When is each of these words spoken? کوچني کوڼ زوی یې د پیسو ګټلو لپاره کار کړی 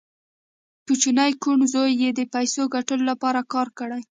کوچني 0.85 1.31
کوڼ 1.41 1.59
زوی 1.73 1.91
یې 2.01 2.09
د 2.13 2.21
پیسو 2.33 2.61
ګټلو 2.75 3.03
لپاره 3.11 3.39
کار 3.53 3.67
کړی 3.79 4.01